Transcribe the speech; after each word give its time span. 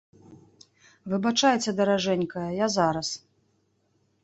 Выбачайце, 1.13 1.69
даражэнькая, 1.81 2.49
я 2.65 2.73
зараз. 2.79 3.07